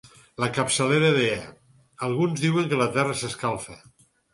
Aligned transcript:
La 0.43 0.47
capçalera 0.55 1.11
deia: 1.19 1.45
alguns 2.11 2.45
diuen 2.49 2.69
que 2.75 2.85
la 2.85 2.93
Terra 3.01 3.23
s'escalfa. 3.25 3.83